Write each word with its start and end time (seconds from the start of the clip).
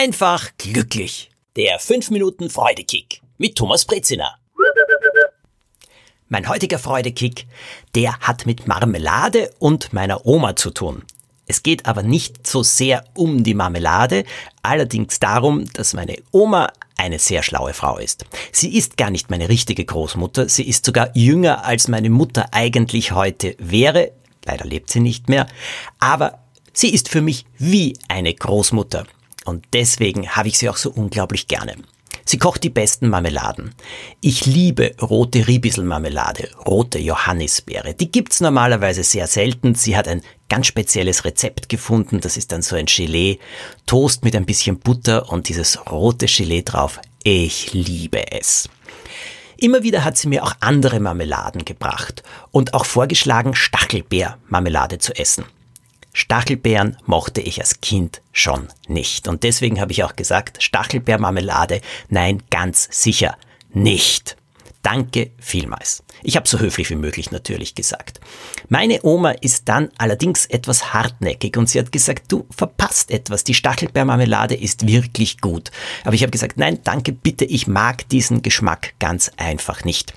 einfach 0.00 0.48
glücklich. 0.56 1.30
Der 1.56 1.78
5 1.78 2.08
Minuten 2.08 2.48
Freudekick 2.48 3.20
mit 3.36 3.54
Thomas 3.54 3.84
Brezina. 3.84 4.34
Mein 6.30 6.48
heutiger 6.48 6.78
Freudekick, 6.78 7.46
der 7.94 8.18
hat 8.20 8.46
mit 8.46 8.66
Marmelade 8.66 9.50
und 9.58 9.92
meiner 9.92 10.24
Oma 10.24 10.56
zu 10.56 10.70
tun. 10.70 11.02
Es 11.46 11.62
geht 11.62 11.84
aber 11.84 12.02
nicht 12.02 12.46
so 12.46 12.62
sehr 12.62 13.04
um 13.14 13.44
die 13.44 13.52
Marmelade, 13.52 14.24
allerdings 14.62 15.18
darum, 15.18 15.70
dass 15.74 15.92
meine 15.92 16.16
Oma 16.30 16.72
eine 16.96 17.18
sehr 17.18 17.42
schlaue 17.42 17.74
Frau 17.74 17.98
ist. 17.98 18.24
Sie 18.52 18.74
ist 18.74 18.96
gar 18.96 19.10
nicht 19.10 19.28
meine 19.28 19.50
richtige 19.50 19.84
Großmutter, 19.84 20.48
sie 20.48 20.66
ist 20.66 20.86
sogar 20.86 21.14
jünger 21.14 21.66
als 21.66 21.88
meine 21.88 22.08
Mutter 22.08 22.46
eigentlich 22.52 23.12
heute 23.12 23.54
wäre, 23.58 24.12
leider 24.46 24.64
lebt 24.64 24.88
sie 24.90 25.00
nicht 25.00 25.28
mehr, 25.28 25.46
aber 25.98 26.38
sie 26.72 26.88
ist 26.88 27.10
für 27.10 27.20
mich 27.20 27.44
wie 27.58 27.98
eine 28.08 28.32
Großmutter. 28.32 29.04
Und 29.44 29.64
deswegen 29.72 30.30
habe 30.30 30.48
ich 30.48 30.58
sie 30.58 30.68
auch 30.68 30.76
so 30.76 30.90
unglaublich 30.90 31.48
gerne. 31.48 31.76
Sie 32.24 32.38
kocht 32.38 32.62
die 32.62 32.70
besten 32.70 33.08
Marmeladen. 33.08 33.74
Ich 34.20 34.46
liebe 34.46 34.94
rote 35.02 35.48
Ribisselmarmelade, 35.48 36.50
rote 36.64 36.98
Johannisbeere. 36.98 37.94
Die 37.94 38.12
gibt's 38.12 38.40
normalerweise 38.40 39.02
sehr 39.02 39.26
selten. 39.26 39.74
Sie 39.74 39.96
hat 39.96 40.06
ein 40.06 40.22
ganz 40.48 40.68
spezielles 40.68 41.24
Rezept 41.24 41.68
gefunden. 41.68 42.20
Das 42.20 42.36
ist 42.36 42.52
dann 42.52 42.62
so 42.62 42.76
ein 42.76 42.86
Gelee, 42.86 43.38
Toast 43.86 44.24
mit 44.24 44.36
ein 44.36 44.46
bisschen 44.46 44.78
Butter 44.78 45.30
und 45.32 45.48
dieses 45.48 45.84
rote 45.90 46.26
Gelee 46.26 46.62
drauf. 46.62 47.00
Ich 47.24 47.72
liebe 47.72 48.30
es. 48.30 48.68
Immer 49.56 49.82
wieder 49.82 50.04
hat 50.04 50.16
sie 50.16 50.28
mir 50.28 50.44
auch 50.44 50.54
andere 50.60 51.00
Marmeladen 51.00 51.64
gebracht 51.64 52.22
und 52.50 52.74
auch 52.74 52.86
vorgeschlagen, 52.86 53.54
Stachelbeermarmelade 53.54 54.98
zu 54.98 55.14
essen. 55.16 55.44
Stachelbeeren 56.12 56.96
mochte 57.06 57.40
ich 57.40 57.60
als 57.60 57.80
Kind 57.80 58.22
schon 58.32 58.68
nicht. 58.88 59.28
Und 59.28 59.42
deswegen 59.42 59.80
habe 59.80 59.92
ich 59.92 60.04
auch 60.04 60.16
gesagt, 60.16 60.62
Stachelbeermarmelade, 60.62 61.80
nein, 62.08 62.42
ganz 62.50 62.88
sicher 62.90 63.36
nicht. 63.72 64.36
Danke 64.82 65.32
vielmals. 65.38 66.02
Ich 66.22 66.36
habe 66.36 66.48
so 66.48 66.58
höflich 66.58 66.88
wie 66.88 66.96
möglich 66.96 67.30
natürlich 67.30 67.74
gesagt. 67.74 68.18
Meine 68.68 69.00
Oma 69.02 69.32
ist 69.32 69.68
dann 69.68 69.90
allerdings 69.98 70.46
etwas 70.46 70.94
hartnäckig 70.94 71.58
und 71.58 71.68
sie 71.68 71.78
hat 71.78 71.92
gesagt, 71.92 72.32
du 72.32 72.46
verpasst 72.50 73.10
etwas, 73.10 73.44
die 73.44 73.52
Stachelbeermarmelade 73.52 74.54
ist 74.54 74.86
wirklich 74.86 75.40
gut. 75.40 75.70
Aber 76.04 76.14
ich 76.14 76.22
habe 76.22 76.30
gesagt, 76.30 76.56
nein, 76.56 76.80
danke 76.82 77.12
bitte, 77.12 77.44
ich 77.44 77.66
mag 77.66 78.08
diesen 78.08 78.40
Geschmack 78.40 78.94
ganz 78.98 79.30
einfach 79.36 79.84
nicht. 79.84 80.14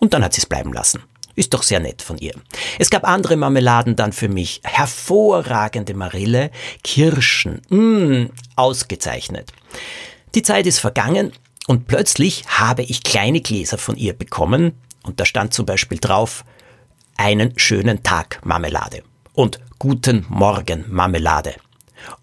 Und 0.00 0.14
dann 0.14 0.24
hat 0.24 0.32
sie 0.32 0.40
es 0.40 0.46
bleiben 0.46 0.72
lassen. 0.72 1.02
Ist 1.36 1.52
doch 1.52 1.62
sehr 1.62 1.80
nett 1.80 2.00
von 2.00 2.16
ihr. 2.16 2.32
Es 2.78 2.88
gab 2.88 3.04
andere 3.04 3.36
Marmeladen 3.36 3.94
dann 3.94 4.12
für 4.12 4.28
mich. 4.28 4.62
Hervorragende 4.64 5.94
Marille, 5.94 6.50
Kirschen, 6.82 7.60
mh, 7.68 7.78
mm, 7.78 8.30
ausgezeichnet. 8.56 9.52
Die 10.34 10.42
Zeit 10.42 10.66
ist 10.66 10.78
vergangen 10.78 11.32
und 11.66 11.86
plötzlich 11.86 12.44
habe 12.48 12.82
ich 12.82 13.02
kleine 13.02 13.42
Gläser 13.42 13.76
von 13.76 13.96
ihr 13.96 14.14
bekommen 14.14 14.72
und 15.02 15.20
da 15.20 15.26
stand 15.26 15.52
zum 15.52 15.66
Beispiel 15.66 15.98
drauf, 15.98 16.44
einen 17.16 17.58
schönen 17.58 18.02
Tag 18.02 18.40
Marmelade 18.44 19.02
und 19.34 19.60
guten 19.78 20.24
Morgen 20.28 20.86
Marmelade 20.88 21.54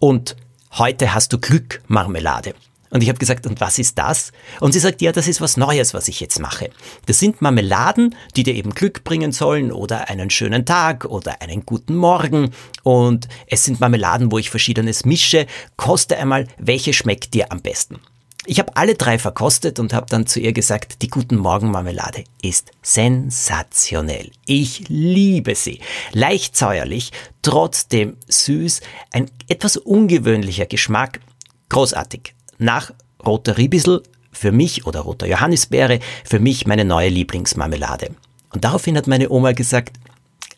und 0.00 0.36
heute 0.72 1.14
hast 1.14 1.32
du 1.32 1.38
Glück 1.38 1.82
Marmelade. 1.86 2.54
Und 2.92 3.02
ich 3.02 3.08
habe 3.08 3.18
gesagt, 3.18 3.46
und 3.46 3.60
was 3.60 3.78
ist 3.78 3.98
das? 3.98 4.32
Und 4.60 4.72
sie 4.72 4.78
sagt, 4.78 5.00
ja, 5.00 5.12
das 5.12 5.26
ist 5.26 5.40
was 5.40 5.56
Neues, 5.56 5.94
was 5.94 6.08
ich 6.08 6.20
jetzt 6.20 6.38
mache. 6.38 6.68
Das 7.06 7.18
sind 7.18 7.40
Marmeladen, 7.40 8.14
die 8.36 8.42
dir 8.42 8.54
eben 8.54 8.74
Glück 8.74 9.02
bringen 9.02 9.32
sollen 9.32 9.72
oder 9.72 10.10
einen 10.10 10.28
schönen 10.28 10.66
Tag 10.66 11.06
oder 11.06 11.40
einen 11.40 11.64
guten 11.64 11.96
Morgen. 11.96 12.50
Und 12.82 13.28
es 13.46 13.64
sind 13.64 13.80
Marmeladen, 13.80 14.30
wo 14.30 14.36
ich 14.36 14.50
verschiedenes 14.50 15.06
mische. 15.06 15.46
Koste 15.76 16.18
einmal, 16.18 16.46
welche 16.58 16.92
schmeckt 16.92 17.32
dir 17.32 17.50
am 17.50 17.62
besten. 17.62 17.98
Ich 18.44 18.58
habe 18.58 18.76
alle 18.76 18.94
drei 18.94 19.18
verkostet 19.18 19.78
und 19.78 19.94
habe 19.94 20.06
dann 20.10 20.26
zu 20.26 20.40
ihr 20.40 20.52
gesagt, 20.52 21.00
die 21.00 21.08
Guten 21.08 21.36
Morgen 21.36 21.70
Marmelade 21.70 22.24
ist 22.42 22.72
sensationell. 22.82 24.32
Ich 24.44 24.84
liebe 24.88 25.54
sie. 25.54 25.78
Leicht 26.12 26.56
säuerlich, 26.56 27.12
trotzdem 27.40 28.16
süß, 28.28 28.80
ein 29.12 29.30
etwas 29.48 29.78
ungewöhnlicher 29.78 30.66
Geschmack. 30.66 31.20
Großartig 31.68 32.34
nach 32.62 32.92
roter 33.24 33.58
Ribissel 33.58 34.02
für 34.32 34.52
mich 34.52 34.86
oder 34.86 35.00
roter 35.00 35.26
Johannisbeere 35.26 36.00
für 36.24 36.40
mich 36.40 36.66
meine 36.66 36.84
neue 36.84 37.08
Lieblingsmarmelade. 37.08 38.14
Und 38.50 38.64
daraufhin 38.64 38.96
hat 38.96 39.06
meine 39.06 39.30
Oma 39.30 39.52
gesagt, 39.52 39.98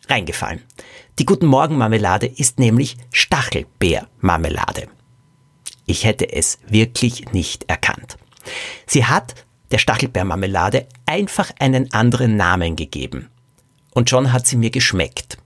reingefallen. 0.09 0.61
Die 1.19 1.25
Guten 1.25 1.45
Morgen 1.45 1.77
Marmelade 1.77 2.27
ist 2.27 2.59
nämlich 2.59 2.97
Stachelbeermarmelade. 3.11 4.87
Ich 5.85 6.03
hätte 6.03 6.31
es 6.31 6.59
wirklich 6.67 7.31
nicht 7.31 7.69
erkannt. 7.69 8.17
Sie 8.85 9.05
hat 9.05 9.35
der 9.71 9.77
Stachelbeermarmelade 9.77 10.87
einfach 11.05 11.51
einen 11.59 11.91
anderen 11.93 12.35
Namen 12.35 12.75
gegeben. 12.75 13.29
Und 13.93 14.09
schon 14.09 14.33
hat 14.33 14.45
sie 14.45 14.57
mir 14.57 14.71
geschmeckt. 14.71 15.37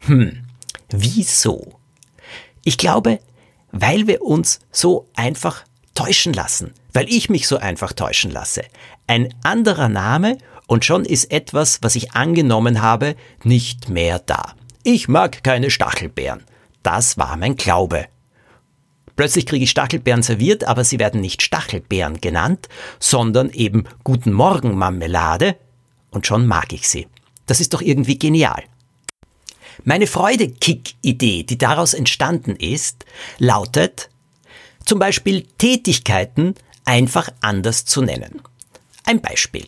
Hm, 0.00 0.44
wieso? 0.88 1.78
Ich 2.64 2.78
glaube, 2.78 3.20
weil 3.70 4.06
wir 4.06 4.22
uns 4.22 4.60
so 4.70 5.08
einfach 5.14 5.64
täuschen 5.94 6.32
lassen, 6.32 6.72
weil 6.92 7.08
ich 7.08 7.28
mich 7.28 7.46
so 7.46 7.58
einfach 7.58 7.92
täuschen 7.92 8.30
lasse. 8.30 8.62
Ein 9.06 9.34
anderer 9.42 9.88
Name 9.88 10.38
und 10.66 10.84
schon 10.84 11.04
ist 11.04 11.30
etwas, 11.30 11.78
was 11.82 11.96
ich 11.96 12.12
angenommen 12.12 12.82
habe, 12.82 13.16
nicht 13.44 13.88
mehr 13.88 14.18
da. 14.18 14.54
Ich 14.82 15.08
mag 15.08 15.44
keine 15.44 15.70
Stachelbeeren. 15.70 16.44
Das 16.82 17.18
war 17.18 17.36
mein 17.36 17.56
Glaube. 17.56 18.06
Plötzlich 19.14 19.46
kriege 19.46 19.64
ich 19.64 19.70
Stachelbeeren 19.70 20.22
serviert, 20.22 20.64
aber 20.64 20.84
sie 20.84 20.98
werden 20.98 21.20
nicht 21.20 21.42
Stachelbeeren 21.42 22.20
genannt, 22.20 22.68
sondern 22.98 23.50
eben 23.50 23.84
Guten 24.04 24.32
Morgen 24.32 24.76
Marmelade 24.76 25.56
und 26.10 26.26
schon 26.26 26.46
mag 26.46 26.72
ich 26.72 26.88
sie. 26.88 27.06
Das 27.46 27.60
ist 27.60 27.74
doch 27.74 27.82
irgendwie 27.82 28.18
genial. 28.18 28.62
Meine 29.84 30.06
Freude-Kick-Idee, 30.06 31.42
die 31.42 31.58
daraus 31.58 31.94
entstanden 31.94 32.56
ist, 32.56 33.04
lautet, 33.38 34.08
zum 34.84 34.98
Beispiel 34.98 35.46
Tätigkeiten 35.58 36.54
einfach 36.84 37.28
anders 37.40 37.84
zu 37.84 38.02
nennen. 38.02 38.42
Ein 39.04 39.20
Beispiel. 39.20 39.66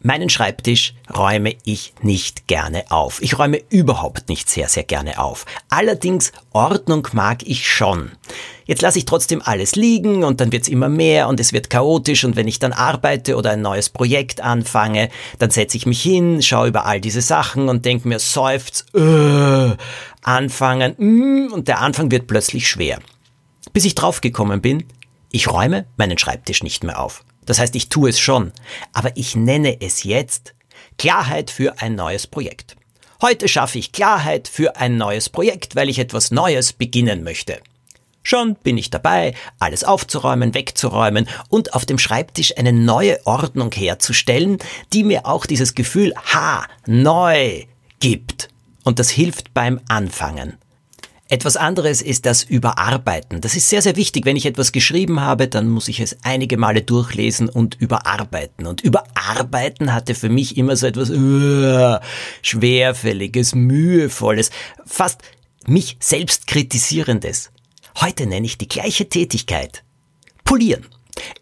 Meinen 0.00 0.30
Schreibtisch 0.30 0.94
räume 1.12 1.56
ich 1.64 1.92
nicht 2.02 2.46
gerne 2.46 2.84
auf. 2.90 3.20
Ich 3.20 3.36
räume 3.36 3.60
überhaupt 3.68 4.28
nicht 4.28 4.48
sehr, 4.48 4.68
sehr 4.68 4.84
gerne 4.84 5.18
auf. 5.18 5.44
Allerdings 5.70 6.30
Ordnung 6.52 7.08
mag 7.12 7.42
ich 7.44 7.68
schon. 7.68 8.12
Jetzt 8.64 8.82
lasse 8.82 8.98
ich 8.98 9.06
trotzdem 9.06 9.42
alles 9.42 9.74
liegen 9.74 10.22
und 10.22 10.40
dann 10.40 10.52
wird's 10.52 10.68
immer 10.68 10.88
mehr 10.88 11.26
und 11.26 11.40
es 11.40 11.52
wird 11.52 11.68
chaotisch 11.68 12.24
und 12.24 12.36
wenn 12.36 12.46
ich 12.46 12.60
dann 12.60 12.72
arbeite 12.72 13.34
oder 13.34 13.50
ein 13.50 13.62
neues 13.62 13.88
Projekt 13.88 14.40
anfange, 14.40 15.08
dann 15.40 15.50
setze 15.50 15.76
ich 15.76 15.84
mich 15.84 16.00
hin, 16.00 16.42
schaue 16.42 16.68
über 16.68 16.86
all 16.86 17.00
diese 17.00 17.22
Sachen 17.22 17.68
und 17.68 17.84
denke 17.84 18.06
mir, 18.06 18.20
seufz, 18.20 18.84
äh, 18.94 19.72
anfangen, 20.22 20.94
mm, 20.96 21.52
und 21.52 21.66
der 21.66 21.80
Anfang 21.80 22.10
wird 22.12 22.28
plötzlich 22.28 22.68
schwer 22.68 23.00
bis 23.72 23.84
ich 23.84 23.94
draufgekommen 23.94 24.60
bin, 24.60 24.84
ich 25.30 25.48
räume 25.48 25.86
meinen 25.96 26.18
Schreibtisch 26.18 26.62
nicht 26.62 26.84
mehr 26.84 27.00
auf. 27.00 27.24
Das 27.46 27.58
heißt, 27.58 27.74
ich 27.76 27.88
tue 27.88 28.10
es 28.10 28.20
schon, 28.20 28.52
aber 28.92 29.16
ich 29.16 29.36
nenne 29.36 29.80
es 29.80 30.04
jetzt 30.04 30.54
Klarheit 30.98 31.50
für 31.50 31.80
ein 31.80 31.94
neues 31.94 32.26
Projekt. 32.26 32.76
Heute 33.20 33.48
schaffe 33.48 33.78
ich 33.78 33.92
Klarheit 33.92 34.48
für 34.48 34.76
ein 34.76 34.96
neues 34.96 35.28
Projekt, 35.28 35.74
weil 35.74 35.88
ich 35.88 35.98
etwas 35.98 36.30
Neues 36.30 36.72
beginnen 36.72 37.24
möchte. 37.24 37.60
Schon 38.22 38.56
bin 38.56 38.76
ich 38.76 38.90
dabei, 38.90 39.34
alles 39.58 39.84
aufzuräumen, 39.84 40.52
wegzuräumen 40.52 41.28
und 41.48 41.72
auf 41.72 41.86
dem 41.86 41.98
Schreibtisch 41.98 42.58
eine 42.58 42.72
neue 42.72 43.24
Ordnung 43.26 43.72
herzustellen, 43.72 44.58
die 44.92 45.02
mir 45.02 45.24
auch 45.24 45.46
dieses 45.46 45.74
Gefühl, 45.74 46.12
ha, 46.32 46.66
neu 46.86 47.64
gibt. 48.00 48.50
Und 48.84 48.98
das 48.98 49.08
hilft 49.08 49.54
beim 49.54 49.80
Anfangen. 49.88 50.58
Etwas 51.30 51.58
anderes 51.58 52.00
ist 52.00 52.24
das 52.24 52.42
Überarbeiten. 52.42 53.42
Das 53.42 53.54
ist 53.54 53.68
sehr, 53.68 53.82
sehr 53.82 53.96
wichtig. 53.96 54.24
Wenn 54.24 54.36
ich 54.36 54.46
etwas 54.46 54.72
geschrieben 54.72 55.20
habe, 55.20 55.46
dann 55.46 55.68
muss 55.68 55.88
ich 55.88 56.00
es 56.00 56.16
einige 56.22 56.56
Male 56.56 56.80
durchlesen 56.80 57.50
und 57.50 57.74
überarbeiten. 57.78 58.66
Und 58.66 58.80
überarbeiten 58.80 59.92
hatte 59.92 60.14
für 60.14 60.30
mich 60.30 60.56
immer 60.56 60.74
so 60.74 60.86
etwas 60.86 61.10
uh, 61.10 61.98
schwerfälliges, 62.40 63.54
mühevolles, 63.54 64.50
fast 64.86 65.20
mich 65.66 65.98
selbst 66.00 66.46
kritisierendes. 66.46 67.50
Heute 68.00 68.26
nenne 68.26 68.46
ich 68.46 68.56
die 68.56 68.68
gleiche 68.68 69.06
Tätigkeit. 69.10 69.84
Polieren. 70.44 70.86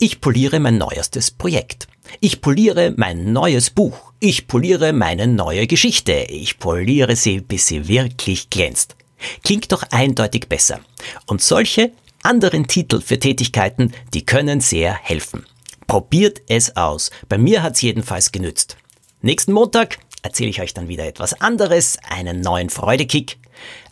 Ich 0.00 0.20
poliere 0.20 0.58
mein 0.58 0.78
neuestes 0.78 1.30
Projekt. 1.30 1.86
Ich 2.18 2.40
poliere 2.40 2.92
mein 2.96 3.32
neues 3.32 3.70
Buch. 3.70 4.12
Ich 4.18 4.48
poliere 4.48 4.92
meine 4.92 5.28
neue 5.28 5.68
Geschichte. 5.68 6.26
Ich 6.28 6.58
poliere 6.58 7.14
sie, 7.14 7.40
bis 7.40 7.68
sie 7.68 7.86
wirklich 7.86 8.50
glänzt. 8.50 8.96
Klingt 9.44 9.72
doch 9.72 9.82
eindeutig 9.90 10.48
besser. 10.48 10.80
Und 11.26 11.42
solche 11.42 11.92
anderen 12.22 12.66
Titel 12.66 13.00
für 13.00 13.18
Tätigkeiten, 13.18 13.92
die 14.12 14.26
können 14.26 14.60
sehr 14.60 14.94
helfen. 14.94 15.46
Probiert 15.86 16.42
es 16.48 16.76
aus. 16.76 17.10
Bei 17.28 17.38
mir 17.38 17.62
hat's 17.62 17.82
jedenfalls 17.82 18.32
genützt. 18.32 18.76
Nächsten 19.22 19.52
Montag 19.52 19.98
erzähle 20.22 20.50
ich 20.50 20.60
euch 20.60 20.74
dann 20.74 20.88
wieder 20.88 21.06
etwas 21.06 21.40
anderes, 21.40 21.98
einen 22.08 22.40
neuen 22.40 22.70
Freudekick. 22.70 23.38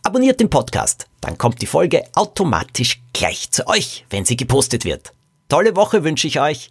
Abonniert 0.03 0.41
den 0.41 0.51
Podcast 0.51 1.07
Dann 1.21 1.39
kommt 1.39 1.63
die 1.63 1.67
Folge 1.67 2.05
automatisch 2.15 3.01
gleich 3.13 3.51
zu 3.51 3.67
euch, 3.67 4.05
wenn 4.11 4.25
sie 4.25 4.37
gepostet 4.37 4.85
wird. 4.85 5.13
Tolle 5.49 5.77
Woche 5.77 6.05
wünsche 6.05 6.27
ich 6.27 6.41
euch. 6.41 6.71